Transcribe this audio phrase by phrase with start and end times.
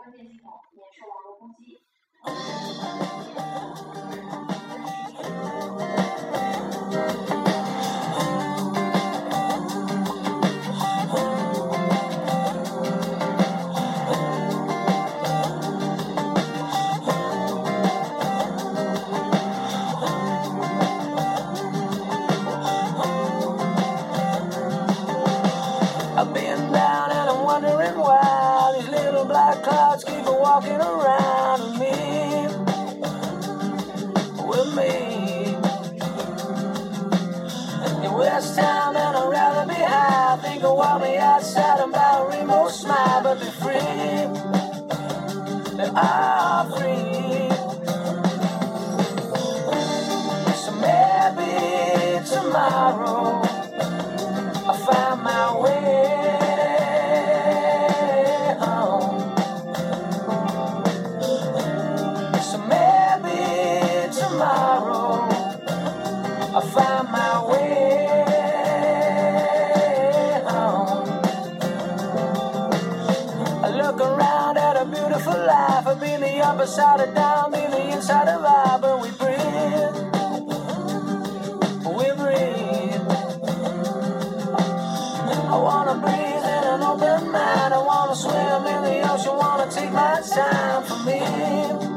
[0.00, 1.84] 关键系统，免受网络攻击。
[34.50, 35.54] With me.
[38.04, 40.36] In West Town and I'd rather be high.
[40.42, 44.26] Think of walk me outside and buy a rainbow smile, but be free.
[45.76, 47.50] They are free.
[50.62, 53.59] So maybe tomorrow.
[76.60, 79.96] Been the upper side of down, been the inside of out, but we breathe.
[81.86, 83.00] We breathe.
[85.48, 87.74] I wanna breathe in an open mind.
[87.74, 89.36] I wanna swim in the ocean.
[89.36, 91.89] Wanna take my time for me.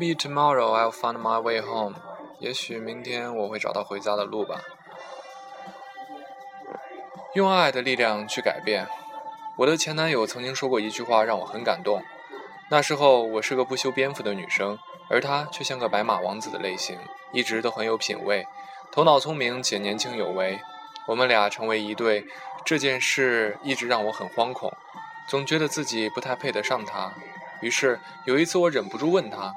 [0.00, 1.94] Maybe tomorrow I'll find my way home。
[2.38, 4.62] 也许明天我会找到回家的路吧。
[7.34, 8.88] 用爱的力量去改变。
[9.58, 12.02] 我的前男友曾经说过一句话，让我很感动。
[12.70, 14.78] 那时候我是个不修边幅的女生，
[15.10, 16.98] 而他却像个白马王子的类型，
[17.32, 18.46] 一直都很有品味，
[18.90, 20.58] 头脑聪明且年轻有为。
[21.06, 22.24] 我们俩成为一对，
[22.64, 24.72] 这件事一直让我很惶恐，
[25.28, 27.12] 总觉得自己不太配得上他。
[27.60, 29.54] 于是有一次我忍不住问他：“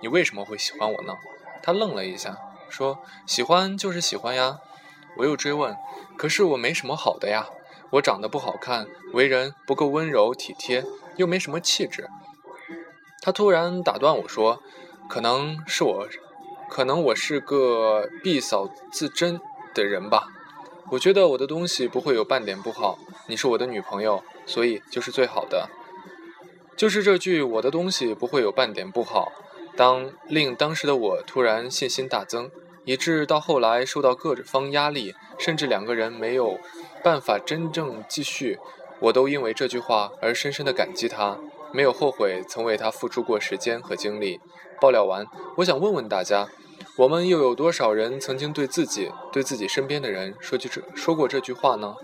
[0.00, 1.14] 你为什么会喜欢我呢？”
[1.62, 2.36] 他愣了一下，
[2.68, 4.58] 说：“喜欢就是喜欢呀。”
[5.18, 5.76] 我又追问
[6.16, 7.48] ：“可是我没什么好的呀，
[7.90, 10.84] 我长得不好看，为人不够温柔体贴，
[11.16, 12.08] 又没什么气质。”
[13.22, 14.62] 他突然打断我说
[15.08, 16.06] ：“可能是我，
[16.68, 19.40] 可能我是个必扫自珍
[19.74, 20.28] 的人吧。
[20.90, 22.98] 我觉得我的东西不会有半点不好。
[23.26, 25.68] 你是我的女朋友，所以就是最好的。”
[26.76, 29.32] 就是这句“我的东西不会有半点不好”，
[29.76, 32.50] 当令当时的我突然信心大增，
[32.84, 36.58] 以致到后来受到各方压力，甚至两个人没有
[37.04, 38.58] 办法真正继续，
[39.00, 41.38] 我都因为这句话而深深的感激他，
[41.72, 44.40] 没有后悔曾为他付出过时间和精力。
[44.80, 45.26] 爆料完，
[45.58, 46.48] 我想问问大家，
[46.96, 51.94] 我们又有多少人曾经对自己、对自己身边的人说句这说过这句话呢？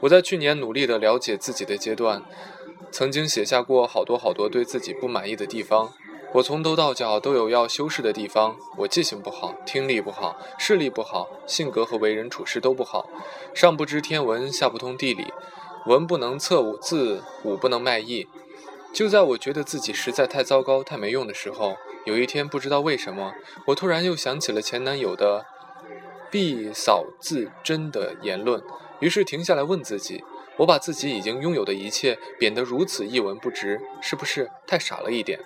[0.00, 2.22] 我在去年努力的了解自己的阶段。
[2.92, 5.92] 曾经写下过好多好多对自己不满意的地方，
[6.36, 8.56] 我从头到脚都有要修饰的地方。
[8.76, 13.08] 我记性不好，听力不好，视力不好，性格和为人处事都不好，
[13.54, 15.32] 上不知天文，下不通地理，
[15.86, 18.28] 文不能测武字，武不能卖艺。
[18.92, 23.32] 就在我觉得自己实在太糟糕、太没用的时候，有一天不知道为什么，
[23.68, 25.46] 我突然又想起了前男友的
[26.30, 28.62] “必扫自珍”的言论，
[29.00, 30.22] 于是停下来问自己。
[30.58, 35.40] 我把自己已经拥有的一切贬得如此一文不值，是不是太傻了一点？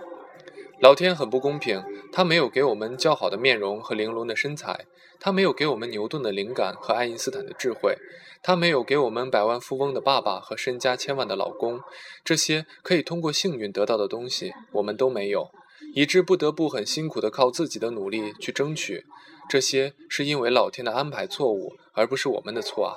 [0.80, 4.86] 老天很不公平，他没有给我们较好的面容和玲珑的身材，
[5.18, 7.98] 他没有给我们牛顿的灵感和爱因斯坦的智慧，
[8.42, 11.80] 他没有给我们百万富翁的爸爸和身家千万的老公，
[12.24, 15.50] 这些可以通过幸运得到的东西，我们都没有，
[15.94, 19.04] 以致不得不很辛苦地靠自己的努力去争取。
[19.50, 22.96] 这些是因为老天的安排错误，而不是我们的错啊！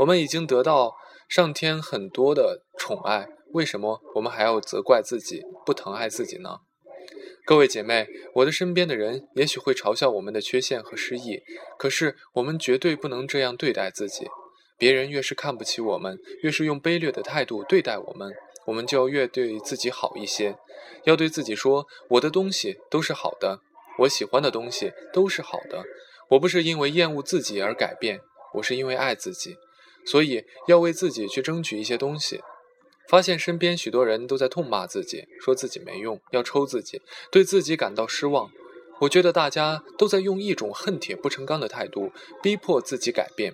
[0.00, 0.96] 我们已经得到。
[1.26, 6.60] 上天很多的宠爱，为什么我们还要责怪自己，不疼爱自己呢？
[7.46, 11.42] 各位姐妹，我的身边的人也许会嘲笑我们的缺陷和失意，
[11.78, 14.26] 可是我们绝对不能这样对待自己。
[14.78, 18.32] 别人越是看不起我们，越是用卑劣的态度对待我们，
[18.64, 20.56] 我们就越对自己好一些。
[21.04, 23.60] 要对自己说：“我的东西都是好的，
[23.98, 25.84] 我喜欢的东西都是好的。
[26.30, 28.20] 我不是因为厌恶自己而改变，
[28.54, 29.58] 我是因为爱自己。”
[30.06, 32.40] 所以要为自己去争取一些东西。
[33.08, 38.50] 发现身边许多人都在痛骂自己，说自己没用，要抽自己，对自己感到失望。
[39.00, 42.12] 我觉得大家都在用一种恨铁不成钢的态度
[42.42, 43.52] 逼迫自己改变，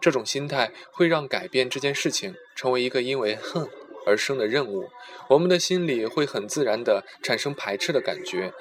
[0.00, 3.68] 这种心态会让改变这件事情成为一个因为恨
[4.06, 4.88] 而生的任务，
[5.28, 8.54] 我们的心里会很自然地产生排斥的感觉，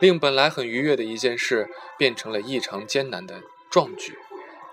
[0.00, 4.16] 令本来很愉悦的一件事变成了异常艰难的壮举。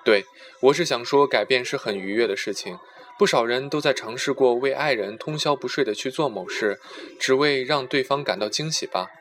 [0.06, 0.26] 对
[0.62, 2.78] 我是想说，改变是很愉悦的事情，
[3.22, 6.80] 不少人都在尝试过为爱人通宵不睡地去做某事，
[7.20, 9.12] 只为让对方感到惊喜吧。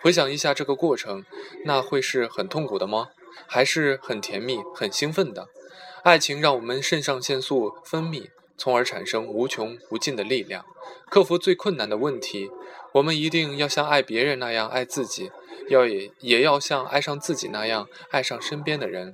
[0.00, 1.24] 回想一下这个过程，
[1.64, 3.08] 那会是很痛苦的吗？
[3.48, 5.48] 还是很甜蜜、很兴奋的？
[6.04, 10.64] 爱情让我们肾上腺素分泌，从而产生无穷无尽的力量，
[11.10, 12.48] 克服最困难的问题。
[12.92, 15.32] 我们一定要像爱别人那样爱自己，
[15.68, 19.12] 要也也要像爱上自己那样爱上身边的人。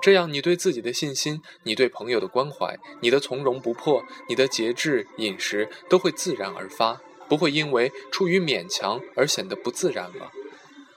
[0.00, 7.00] 这样，你对自己的信心，你对朋友的关怀，你的从容不迫，你的节制饮食，都会自然而发。
[7.28, 10.30] 不会因为出于勉强而显得不自然了。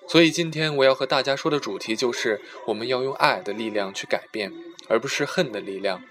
[0.05, 4.51] 所以今天我要和大家说的主题就是，我们要用爱的力量去改变，
[4.89, 6.03] 而不是恨的力量。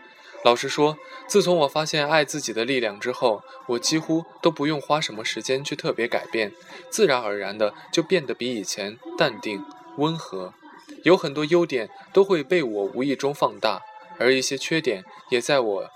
[0.42, 0.96] 老实说，
[1.26, 6.52] 自从我发现爱自己的力量之后，我几乎都不用花什么时间去特别改变，
[6.88, 9.62] 自然而然的就变得比以前淡定、
[9.98, 10.54] 温和，
[11.02, 13.82] 有很多优点都会被我无意中放大，
[14.18, 15.90] 而一些缺点也在我，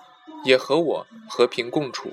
[0.44, 2.12] 也和我和平共处。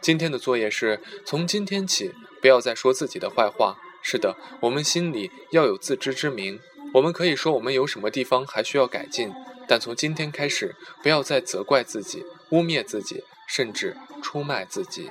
[0.00, 3.78] 今天的作业是从今天起不要再说自己的坏话。
[4.02, 6.60] 是的，我们心里要有自知之明。
[6.92, 9.32] 我们可以说我们有什么地方还需要改进，
[9.66, 15.10] 但从今天开始，不要再责怪自己、污蔑自己，甚至出卖自己。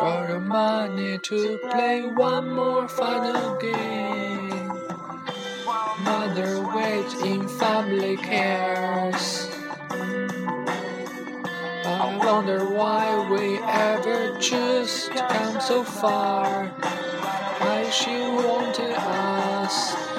[0.00, 4.48] Borrow money to play one more final game.
[6.04, 9.48] Mother waits in family cares.
[11.84, 16.68] I wonder why we ever choose to come so far.
[16.68, 20.11] Why she wanted us.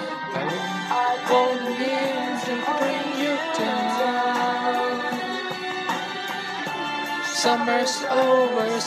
[7.44, 8.80] Summer's over,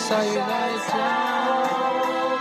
[0.88, 2.38] down.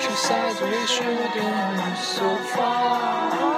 [0.00, 3.55] She says we shouldn't so far.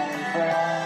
[0.00, 0.77] and friends.